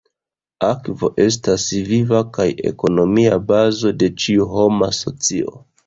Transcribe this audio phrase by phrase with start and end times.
[0.67, 5.61] Akvo estas viva kaj ekonomia bazo de ĉiu homa socio.